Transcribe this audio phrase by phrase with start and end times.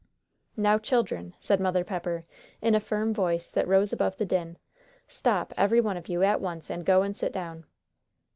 [0.57, 2.23] "Now, children," said Mother Pepper,
[2.59, 4.57] in a firm voice that rose above the din,
[5.07, 7.65] "stop, every one of you, at once, and go and sit down."